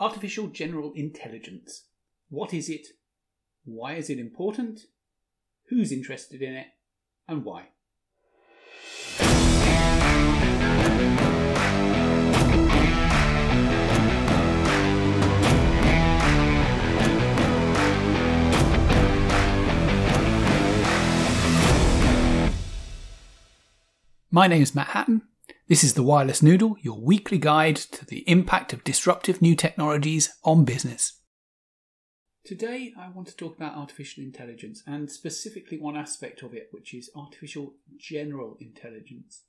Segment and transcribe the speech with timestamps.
[0.00, 1.86] Artificial General Intelligence.
[2.28, 2.86] What is it?
[3.64, 4.82] Why is it important?
[5.70, 6.66] Who's interested in it?
[7.26, 7.70] And why?
[24.30, 25.22] My name is Matt Hatton.
[25.68, 30.32] This is the Wireless Noodle, your weekly guide to the impact of disruptive new technologies
[30.42, 31.20] on business.
[32.42, 36.94] Today, I want to talk about artificial intelligence and specifically one aspect of it, which
[36.94, 39.42] is artificial general intelligence.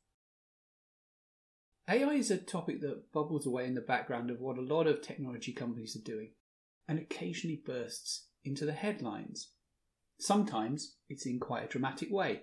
[1.88, 5.02] AI is a topic that bubbles away in the background of what a lot of
[5.02, 6.32] technology companies are doing
[6.86, 9.52] and occasionally bursts into the headlines.
[10.20, 12.41] Sometimes it's in quite a dramatic way,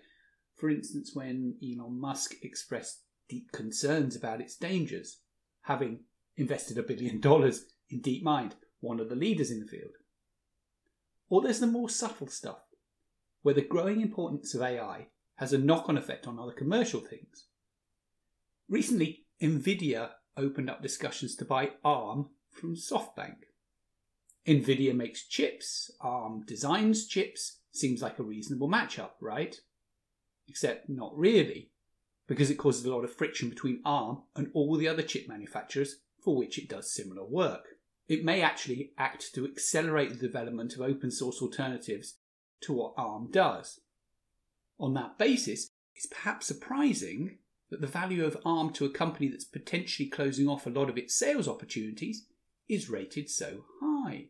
[0.56, 5.18] for instance, when Elon Musk expressed deep concerns about its dangers,
[5.62, 6.00] having
[6.36, 9.92] invested a billion dollars in DeepMind, one of the leaders in the field.
[11.28, 12.60] Or there's the more subtle stuff,
[13.42, 15.06] where the growing importance of AI
[15.36, 17.46] has a knock on effect on other commercial things.
[18.68, 23.36] Recently, Nvidia opened up discussions to buy ARM from SoftBank.
[24.46, 29.56] Nvidia makes chips, ARM designs chips, seems like a reasonable matchup, right?
[30.48, 31.70] except not really,
[32.26, 35.96] because it causes a lot of friction between ARM and all the other chip manufacturers
[36.22, 37.76] for which it does similar work.
[38.08, 42.18] It may actually act to accelerate the development of open source alternatives
[42.62, 43.80] to what ARM does.
[44.78, 47.38] On that basis, it's perhaps surprising
[47.70, 50.98] that the value of ARM to a company that's potentially closing off a lot of
[50.98, 52.26] its sales opportunities
[52.68, 54.26] is rated so high.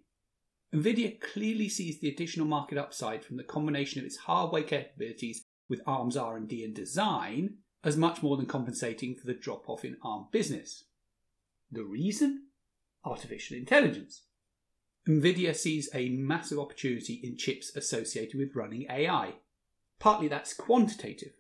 [0.75, 5.81] Nvidia clearly sees the additional market upside from the combination of its hardware capabilities with
[5.87, 10.27] ARM's R&D and design as much more than compensating for the drop off in ARM
[10.31, 10.85] business.
[11.71, 12.49] The reason?
[13.05, 14.25] Artificial intelligence.
[15.09, 19.35] Nvidia sees a massive opportunity in chips associated with running AI.
[19.99, 21.33] Partly that's quantitative.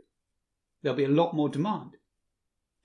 [0.82, 1.96] There'll be a lot more demand.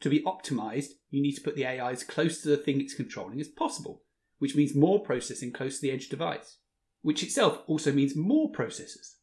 [0.02, 2.96] To be optimized, you need to put the AI as close to the thing it's
[2.96, 4.02] controlling as possible,
[4.40, 6.58] which means more processing close to the edge device,
[7.04, 9.18] which itself also means more processors.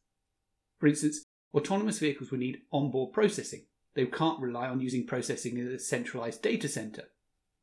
[0.79, 3.65] For instance, Autonomous vehicles will need onboard processing.
[3.95, 7.05] They can't rely on using processing in a centralized data center.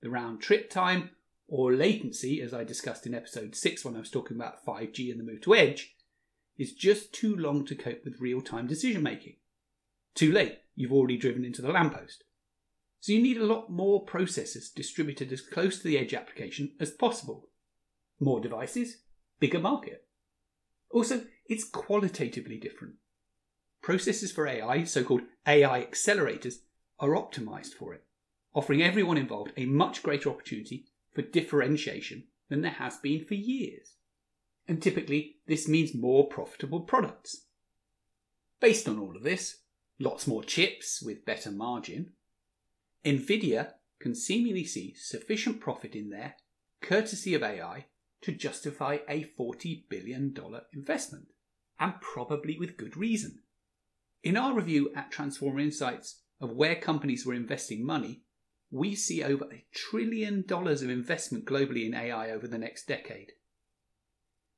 [0.02, 1.10] The round trip time
[1.48, 5.20] or latency, as I discussed in episode 6 when I was talking about 5G and
[5.20, 5.94] the move to edge,
[6.58, 9.36] is just too long to cope with real time decision making.
[10.14, 12.24] Too late, you've already driven into the lamppost.
[13.00, 16.90] So you need a lot more processors distributed as close to the edge application as
[16.90, 17.48] possible.
[18.18, 19.02] More devices,
[19.38, 20.06] bigger market.
[20.90, 22.94] Also, it's qualitatively different.
[23.86, 26.56] Processes for AI, so called AI accelerators,
[26.98, 28.02] are optimized for it,
[28.52, 33.92] offering everyone involved a much greater opportunity for differentiation than there has been for years.
[34.66, 37.44] And typically, this means more profitable products.
[38.58, 39.58] Based on all of this,
[40.00, 42.10] lots more chips with better margin,
[43.04, 46.34] Nvidia can seemingly see sufficient profit in there,
[46.82, 47.86] courtesy of AI,
[48.22, 50.34] to justify a $40 billion
[50.74, 51.28] investment,
[51.78, 53.42] and probably with good reason.
[54.26, 58.22] In our review at Transforma Insights of where companies were investing money,
[58.72, 63.30] we see over a trillion dollars of investment globally in AI over the next decade.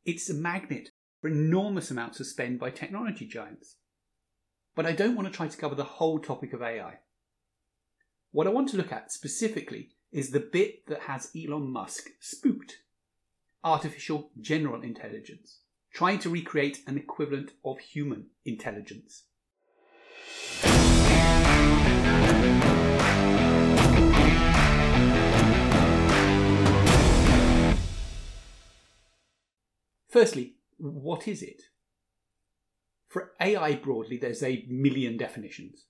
[0.06, 0.88] It's a magnet
[1.20, 3.76] for enormous amounts of spend by technology giants.
[4.74, 7.00] But I don't want to try to cover the whole topic of AI.
[8.30, 12.78] What I want to look at specifically is the bit that has Elon Musk spooked
[13.62, 15.58] artificial general intelligence,
[15.92, 19.24] trying to recreate an equivalent of human intelligence.
[30.08, 31.62] Firstly, what is it?
[33.06, 35.86] For AI broadly, there's a million definitions.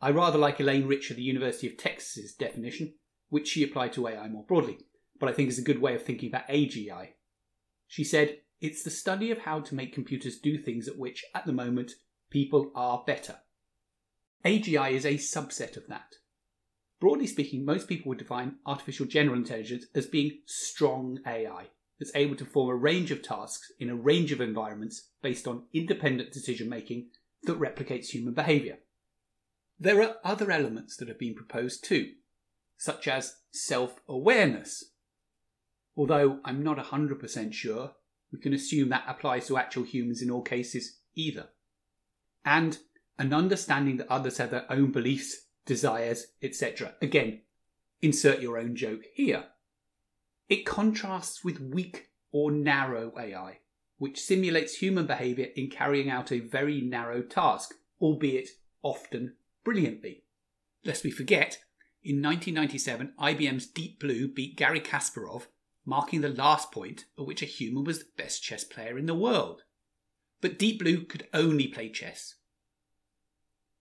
[0.00, 2.94] I rather like Elaine Rich of the University of Texas's definition,
[3.28, 4.78] which she applied to AI more broadly,
[5.18, 7.14] but I think is a good way of thinking about AGI.
[7.88, 11.44] She said, it's the study of how to make computers do things at which, at
[11.44, 11.92] the moment,
[12.30, 13.38] people are better.
[14.46, 16.14] AGI is a subset of that.
[17.00, 21.66] Broadly speaking, most people would define artificial general intelligence as being strong AI,
[21.98, 25.64] that's able to perform a range of tasks in a range of environments based on
[25.74, 27.08] independent decision making
[27.42, 28.78] that replicates human behaviour.
[29.80, 32.12] There are other elements that have been proposed too,
[32.78, 34.92] such as self awareness.
[35.96, 37.94] Although I'm not 100% sure,
[38.32, 41.48] we can assume that applies to actual humans in all cases either.
[42.44, 42.78] And
[43.18, 46.94] an understanding that others have their own beliefs, desires, etc.
[47.00, 47.40] Again,
[48.02, 49.44] insert your own joke here.
[50.48, 53.58] It contrasts with weak or narrow AI,
[53.98, 58.50] which simulates human behaviour in carrying out a very narrow task, albeit
[58.82, 59.34] often
[59.64, 60.24] brilliantly.
[60.84, 61.58] Lest we forget,
[62.04, 65.46] in 1997, IBM's Deep Blue beat Garry Kasparov,
[65.84, 69.14] marking the last point at which a human was the best chess player in the
[69.14, 69.62] world.
[70.40, 72.36] But Deep Blue could only play chess.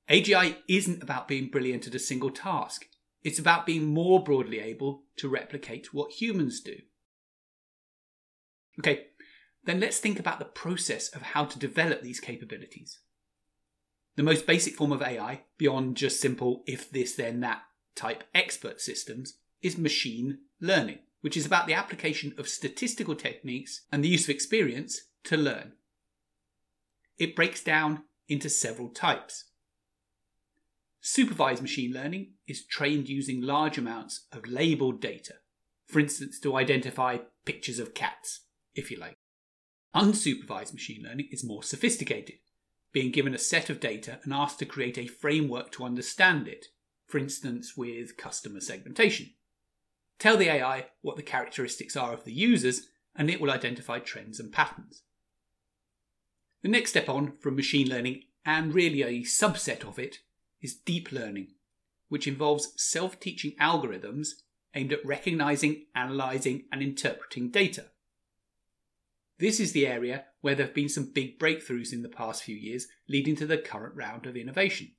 [0.09, 2.85] AGI isn't about being brilliant at a single task.
[3.23, 6.77] It's about being more broadly able to replicate what humans do.
[8.79, 9.07] Okay,
[9.63, 12.99] then let's think about the process of how to develop these capabilities.
[14.15, 17.63] The most basic form of AI, beyond just simple if this then that
[17.95, 24.03] type expert systems, is machine learning, which is about the application of statistical techniques and
[24.03, 25.73] the use of experience to learn.
[27.17, 29.45] It breaks down into several types.
[31.15, 35.35] Supervised machine learning is trained using large amounts of labeled data,
[35.87, 38.41] for instance, to identify pictures of cats,
[38.73, 39.15] if you like.
[39.95, 42.35] Unsupervised machine learning is more sophisticated,
[42.91, 46.65] being given a set of data and asked to create a framework to understand it,
[47.07, 49.29] for instance, with customer segmentation.
[50.19, 54.37] Tell the AI what the characteristics are of the users, and it will identify trends
[54.37, 55.03] and patterns.
[56.61, 60.17] The next step on from machine learning, and really a subset of it,
[60.65, 61.47] is deep learning,
[62.09, 64.29] which involves self teaching algorithms
[64.73, 67.85] aimed at recognizing, analyzing, and interpreting data.
[69.37, 72.55] This is the area where there have been some big breakthroughs in the past few
[72.55, 74.91] years, leading to the current round of innovation.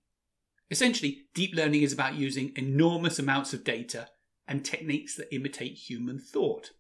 [0.71, 4.09] Essentially, deep learning is about using enormous amounts of data
[4.49, 6.71] and techniques that imitate human thought.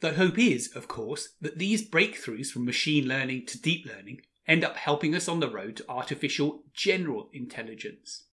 [0.00, 4.64] The hope is, of course, that these breakthroughs from machine learning to deep learning end
[4.64, 8.24] up helping us on the road to artificial general intelligence.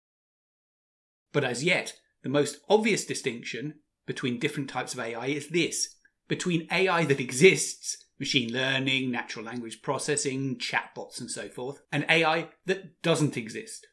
[1.31, 5.95] But as yet, the most obvious distinction between different types of AI is this
[6.27, 12.49] between AI that exists, machine learning, natural language processing, chatbots, and so forth, and AI
[12.65, 13.87] that doesn't exist.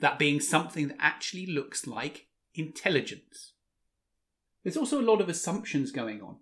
[0.00, 3.54] That being something that actually looks like intelligence.
[4.62, 6.36] There's also a lot of assumptions going on.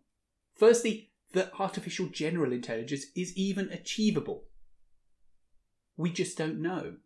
[0.54, 4.44] Firstly, that artificial general intelligence is even achievable.
[5.96, 6.96] We just don't know.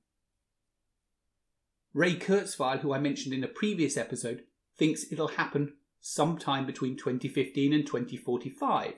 [1.95, 4.45] Ray Kurzweil, who I mentioned in a previous episode,
[4.77, 8.95] thinks it'll happen sometime between 2015 and 2045.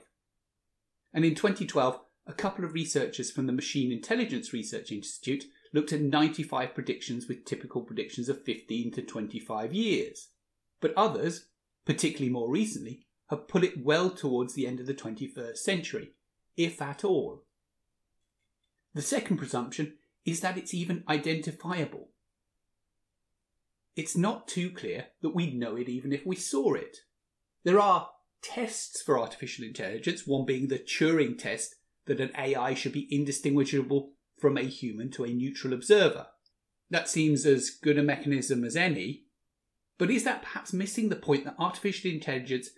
[1.13, 6.01] And in 2012, a couple of researchers from the Machine Intelligence Research Institute looked at
[6.01, 10.29] 95 predictions with typical predictions of 15 to 25 years.
[10.79, 11.47] But others,
[11.85, 16.11] particularly more recently, have put it well towards the end of the 21st century,
[16.55, 17.43] if at all.
[18.93, 22.09] The second presumption is that it's even identifiable.
[23.95, 26.97] It's not too clear that we'd know it even if we saw it.
[27.63, 28.09] There are
[28.41, 34.13] tests for artificial intelligence, one being the Turing test that an AI should be indistinguishable
[34.39, 36.27] from a human to a neutral observer.
[36.89, 39.25] That seems as good a mechanism as any,
[39.97, 42.69] but is that perhaps missing the point that artificial intelligence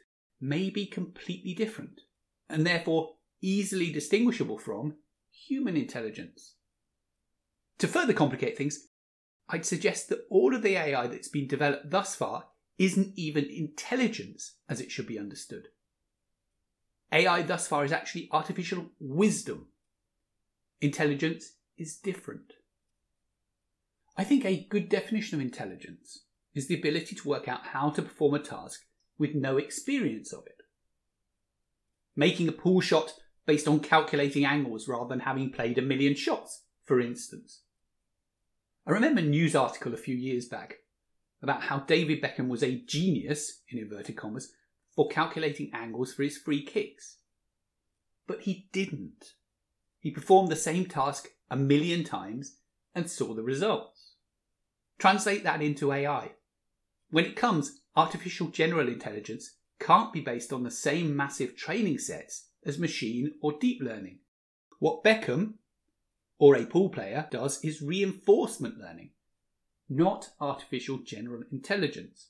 [0.42, 2.02] may be completely different
[2.50, 4.96] and therefore easily distinguishable from
[5.34, 6.56] human intelligence?
[7.80, 8.88] To further complicate things,
[9.50, 12.46] I'd suggest that all of the AI that's been developed thus far
[12.78, 15.68] isn't even intelligence as it should be understood.
[17.12, 19.68] AI thus far is actually artificial wisdom.
[20.82, 22.54] Intelligence is different.
[24.18, 28.02] I think a good definition of intelligence is the ability to work out how to
[28.02, 28.86] perform a task
[29.18, 30.62] with no experience of it.
[32.16, 33.14] Making a pool shot
[33.46, 37.62] based on calculating angles rather than having played a million shots, for instance.
[38.86, 40.76] I remember a news article a few years back
[41.42, 44.54] about how David Beckham was a genius, in inverted commas,
[44.96, 47.18] for calculating angles for his free kicks.
[48.28, 49.34] But he didn't.
[50.00, 52.58] He performed the same task a million times
[52.96, 54.16] and saw the results.
[55.00, 56.32] Translate that into AI.
[57.10, 62.50] When it comes, artificial general intelligence can't be based on the same massive training sets
[62.66, 64.20] as machine or deep learning.
[64.80, 65.56] What Beckham,
[66.38, 69.12] or a pool player, does is reinforcement learning
[69.90, 72.30] not artificial general intelligence.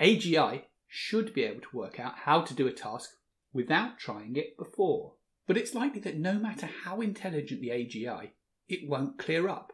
[0.00, 3.10] AGI should be able to work out how to do a task
[3.52, 5.14] without trying it before.
[5.46, 8.30] But it's likely that no matter how intelligent the AGI,
[8.68, 9.72] it won't clear up.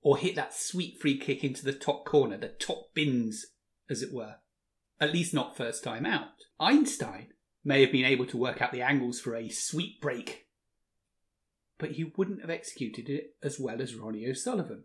[0.00, 3.46] Or hit that sweet free kick into the top corner, the top bins,
[3.90, 4.36] as it were.
[5.00, 6.44] At least not first time out.
[6.58, 7.28] Einstein
[7.68, 10.46] may have been able to work out the angles for a sweet break,
[11.76, 14.84] but he wouldn't have executed it as well as Ronnie O'Sullivan.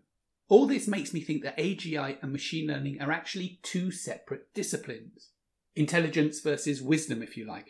[0.49, 5.29] All this makes me think that AGI and machine learning are actually two separate disciplines.
[5.77, 7.69] Intelligence versus wisdom, if you like.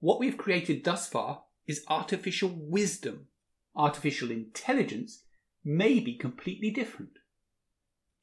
[0.00, 3.28] What we've created thus far is artificial wisdom.
[3.74, 5.22] Artificial intelligence
[5.64, 7.17] may be completely different.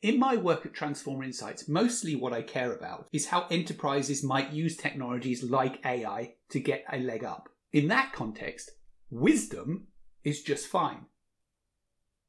[0.02, 4.52] In my work at Transforma Insights, mostly what I care about is how enterprises might
[4.52, 7.50] use technologies like AI to get a leg up.
[7.72, 8.72] In that context,
[9.10, 9.88] wisdom
[10.24, 11.06] is just fine.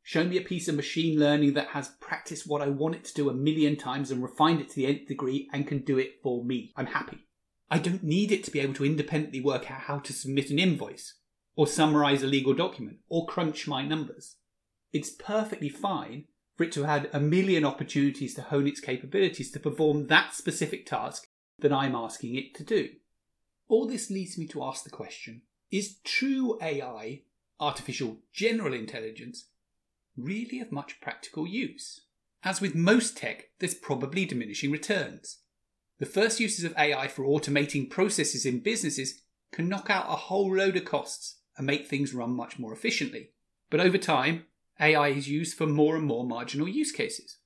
[0.02, 3.14] Show me a piece of machine learning that has practiced what I want it to
[3.14, 6.20] do a million times and refined it to the nth degree and can do it
[6.22, 6.72] for me.
[6.76, 7.26] I'm happy.
[7.68, 10.60] I don't need it to be able to independently work out how to submit an
[10.60, 11.14] invoice,
[11.56, 14.36] or summarize a legal document, or crunch my numbers.
[14.92, 19.50] It's perfectly fine for it to have had a million opportunities to hone its capabilities
[19.52, 22.90] to perform that specific task that I'm asking it to do.
[23.68, 27.22] All this leads me to ask the question is true AI,
[27.58, 29.46] artificial general intelligence,
[30.16, 32.02] really of much practical use?
[32.44, 35.38] As with most tech, there's probably diminishing returns.
[35.98, 39.22] The first uses of AI for automating processes in businesses
[39.52, 43.30] can knock out a whole load of costs and make things run much more efficiently.
[43.70, 44.44] But over time,
[44.80, 47.38] AI is used for more and more marginal use cases.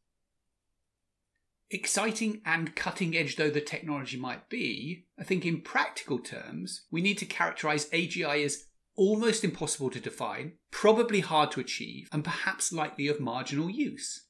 [1.70, 7.00] Exciting and cutting edge though the technology might be, I think in practical terms, we
[7.00, 8.64] need to characterize AGI as
[8.96, 14.26] almost impossible to define, probably hard to achieve, and perhaps likely of marginal use.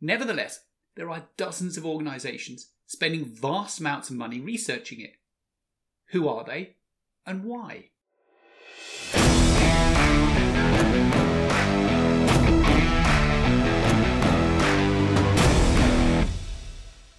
[0.00, 0.60] Nevertheless,
[0.94, 5.14] there are dozens of organizations spending vast amounts of money researching it.
[6.10, 6.76] Who are they
[7.26, 7.90] and why?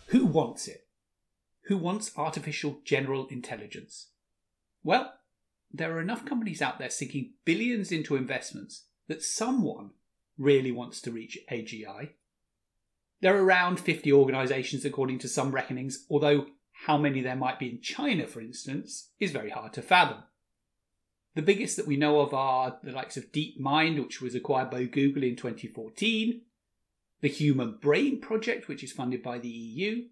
[0.07, 0.87] Who wants it?
[1.65, 4.09] Who wants artificial general intelligence?
[4.83, 5.13] Well,
[5.71, 9.91] there are enough companies out there sinking billions into investments that someone
[10.37, 12.09] really wants to reach AGI.
[13.21, 16.47] There are around 50 organizations according to some reckonings, although
[16.85, 20.23] how many there might be in China, for instance, is very hard to fathom.
[21.33, 24.83] The biggest that we know of are the likes of DeepMind, which was acquired by
[24.85, 26.41] Google in 2014,
[27.25, 30.03] the Human Brain Project, which is funded by the EU,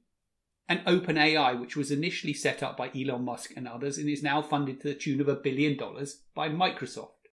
[0.68, 4.42] and OpenAI, which was initially set up by Elon Musk and others and is now
[4.42, 7.30] funded to the tune of a billion dollars by Microsoft.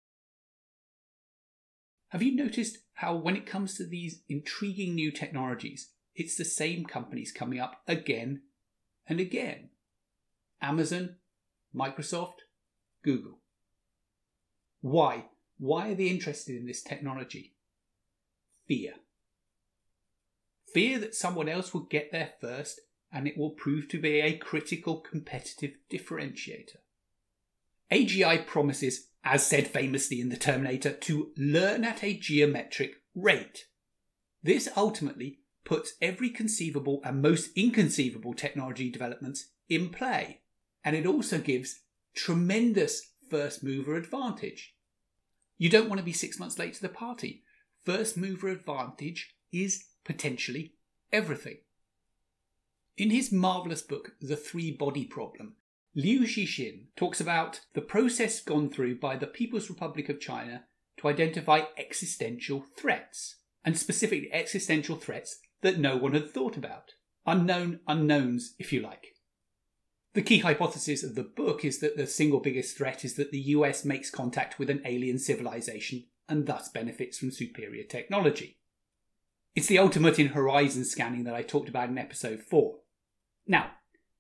[2.08, 6.86] Have you noticed how, when it comes to these intriguing new technologies, it's the same
[6.86, 8.44] companies coming up again
[9.06, 9.68] and again?
[10.62, 11.16] Amazon,
[11.74, 12.46] Microsoft,
[13.04, 13.40] Google.
[14.80, 15.26] Why?
[15.58, 17.56] Why are they interested in this technology?
[18.66, 18.94] Fear.
[20.76, 24.36] Fear that someone else will get there first and it will prove to be a
[24.36, 26.76] critical competitive differentiator.
[27.90, 33.68] AGI promises, as said famously in The Terminator, to learn at a geometric rate.
[34.42, 40.42] This ultimately puts every conceivable and most inconceivable technology developments in play,
[40.84, 44.74] and it also gives tremendous first mover advantage.
[45.56, 47.44] You don't want to be six months late to the party.
[47.82, 50.74] First mover advantage is potentially
[51.12, 51.58] everything.
[52.96, 55.56] In his marvellous book, The Three Body Problem,
[55.94, 60.64] Liu Cixin talks about the process gone through by the People's Republic of China
[60.98, 66.92] to identify existential threats, and specifically existential threats that no one had thought about.
[67.26, 69.08] Unknown unknowns, if you like.
[70.14, 73.40] The key hypothesis of the book is that the single biggest threat is that the
[73.40, 78.58] US makes contact with an alien civilization and thus benefits from superior technology.
[79.56, 82.76] It's the ultimate in horizon scanning that I talked about in episode 4.
[83.46, 83.70] Now,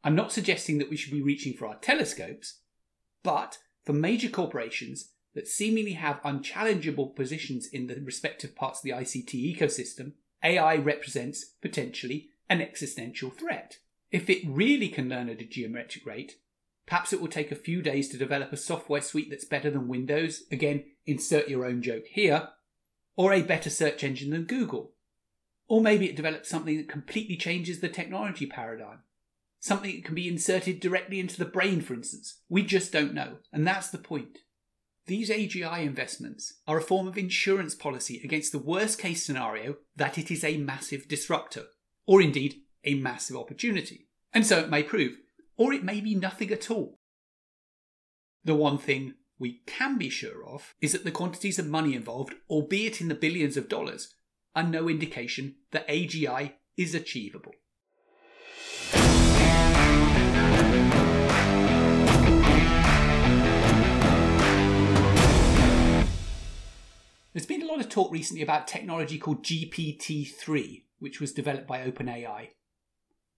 [0.02, 2.60] I'm not suggesting that we should be reaching for our telescopes,
[3.22, 8.92] but for major corporations that seemingly have unchallengeable positions in the respective parts of the
[8.92, 10.12] ICT ecosystem,
[10.42, 13.76] AI represents potentially an existential threat.
[14.10, 16.36] If it really can learn at a geometric rate,
[16.86, 19.86] perhaps it will take a few days to develop a software suite that's better than
[19.86, 22.48] Windows, again, insert your own joke here,
[23.16, 24.92] or a better search engine than Google.
[25.68, 29.00] Or maybe it develops something that completely changes the technology paradigm
[29.66, 32.40] something that can be inserted directly into the brain, for instance.
[32.48, 34.38] We just don't know, and that's the point.
[35.06, 40.18] These AGI investments are a form of insurance policy against the worst case scenario that
[40.18, 41.66] it is a massive disruptor,
[42.06, 44.08] or indeed a massive opportunity.
[44.32, 45.16] And so it may prove,
[45.56, 46.98] or it may be nothing at all.
[48.44, 52.34] The one thing we can be sure of is that the quantities of money involved,
[52.48, 54.14] albeit in the billions of dollars,
[54.56, 57.52] are no indication that AGI is achievable.
[67.34, 71.66] There's been a lot of talk recently about technology called GPT 3, which was developed
[71.66, 72.48] by OpenAI.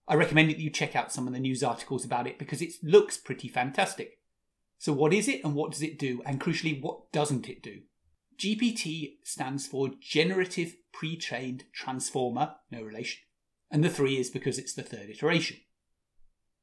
[0.07, 2.71] I recommend that you check out some of the news articles about it because it
[2.81, 4.19] looks pretty fantastic.
[4.77, 6.21] So, what is it and what does it do?
[6.25, 7.81] And crucially, what doesn't it do?
[8.37, 13.21] GPT stands for Generative Pre Trained Transformer, no relation,
[13.71, 15.57] and the three is because it's the third iteration.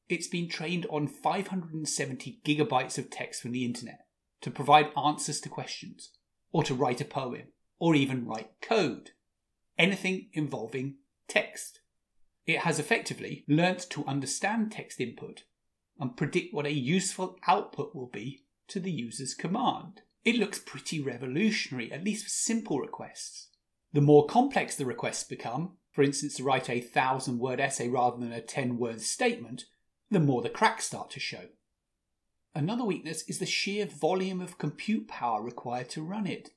[0.09, 4.07] It's been trained on 570 gigabytes of text from the internet
[4.41, 6.11] to provide answers to questions,
[6.53, 9.11] or to write a poem, or even write code.
[9.79, 10.97] Anything involving
[11.29, 11.81] text.
[12.47, 15.43] It has effectively learnt to understand text input
[15.99, 20.03] and predict what a useful output will be to the user's command.
[20.25, 23.46] It looks pretty revolutionary, at least for simple requests.
[23.97, 28.19] The more complex the requests become, for instance, to write a thousand word essay rather
[28.19, 29.65] than a 10 word statement,
[30.11, 31.47] the more the cracks start to show.
[32.55, 36.51] Another weakness is the sheer volume of compute power required to run it.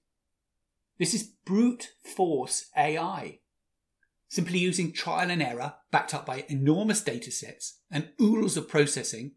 [0.97, 3.39] This is brute force AI,
[4.27, 9.31] simply using trial and error backed up by enormous data sets and oodles of processing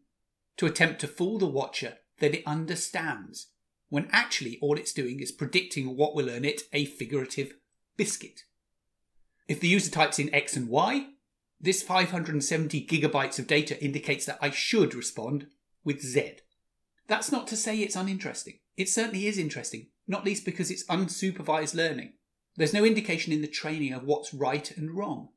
[0.57, 3.53] to attempt to fool the watcher that it understands,
[3.91, 7.53] when actually all it's doing is predicting what will earn it a figurative
[8.03, 8.43] biscuit.
[9.47, 11.07] If the user types in X and Y,
[11.61, 15.47] this 570 gigabytes of data indicates that I should respond
[15.85, 16.39] with Z.
[17.07, 18.59] That's not to say it's uninteresting.
[18.77, 22.15] It certainly is interesting, not least because it's unsupervised learning.
[22.57, 25.29] There's no indication in the training of what's right and wrong,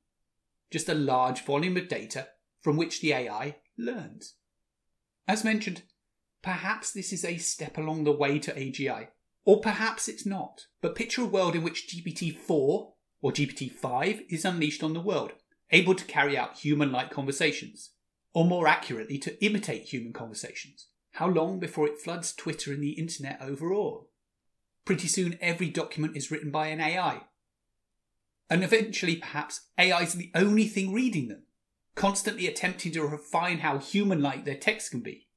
[0.72, 2.30] just a large volume of data
[2.62, 4.38] from which the AI learns.
[5.28, 5.84] As mentioned,
[6.42, 9.10] perhaps this is a step along the way to AGI,
[9.46, 10.66] or perhaps it's not.
[10.82, 15.00] But picture a world in which GPT 4 or GPT 5 is unleashed on the
[15.00, 15.34] world,
[15.72, 17.92] able to carry out human like conversations,
[18.34, 20.88] or more accurately, to imitate human conversations.
[21.14, 24.10] How long before it floods Twitter and the internet overall?
[24.84, 27.22] Pretty soon, every document is written by an AI.
[28.50, 31.44] And eventually, perhaps, AI is the only thing reading them,
[31.96, 35.28] constantly attempting to refine how human like their text can be.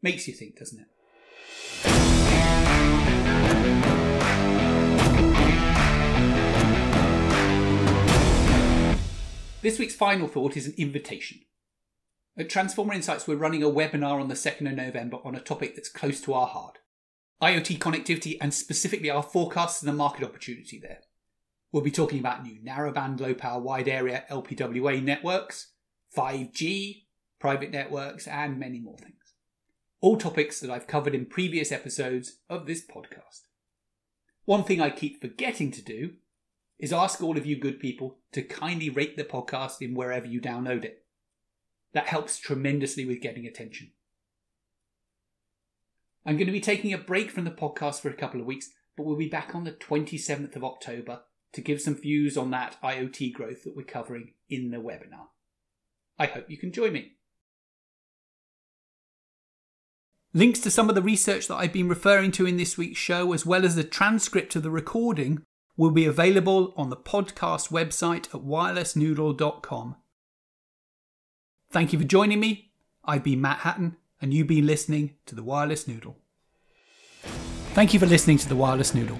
[0.00, 2.41] Makes you think, doesn't it?
[9.62, 11.38] This week's final thought is an invitation.
[12.36, 15.76] At Transforma Insights, we're running a webinar on the 2nd of November on a topic
[15.76, 16.78] that's close to our heart
[17.40, 21.00] IoT connectivity, and specifically our forecasts and the market opportunity there.
[21.72, 25.72] We'll be talking about new narrowband, low power, wide area LPWA networks,
[26.16, 27.04] 5G,
[27.40, 29.34] private networks, and many more things.
[30.00, 33.46] All topics that I've covered in previous episodes of this podcast.
[34.44, 36.14] One thing I keep forgetting to do
[36.82, 40.40] is ask all of you good people to kindly rate the podcast in wherever you
[40.40, 41.04] download it.
[41.94, 43.92] That helps tremendously with getting attention.
[46.26, 48.70] I'm going to be taking a break from the podcast for a couple of weeks,
[48.96, 51.20] but we'll be back on the 27th of October
[51.52, 55.28] to give some views on that IoT growth that we're covering in the webinar.
[56.18, 57.12] I hope you can join me.
[60.34, 63.32] Links to some of the research that I've been referring to in this week's show,
[63.32, 65.44] as well as the transcript of the recording,
[65.76, 69.96] will be available on the podcast website at wirelessnoodle.com.
[71.70, 72.72] Thank you for joining me.
[73.04, 76.16] I've been Matt Hatton and you've been listening to The Wireless Noodle.
[77.74, 79.18] Thank you for listening to The Wireless Noodle.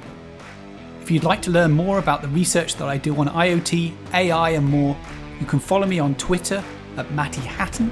[1.00, 4.50] If you'd like to learn more about the research that I do on IoT, AI,
[4.50, 4.96] and more,
[5.40, 6.62] you can follow me on Twitter
[6.96, 7.90] at Matty Hatton,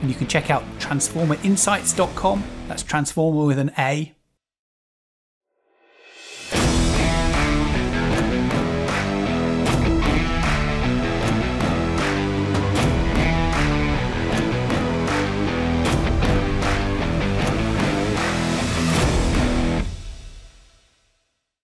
[0.00, 2.44] and you can check out transformainsights.com.
[2.68, 4.14] That's transforma with an A.